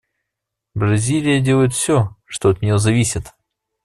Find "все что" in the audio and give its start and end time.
1.73-2.49